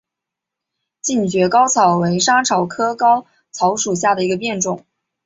[0.99, 4.83] 近蕨嵩草为莎草科嵩草属下的一个变种。